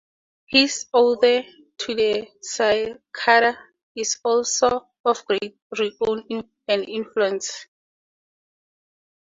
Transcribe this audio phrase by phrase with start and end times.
[0.47, 1.45] His "Ode
[1.77, 3.55] to the Cicada"
[3.95, 6.27] is also of great renown
[6.67, 7.67] and influence.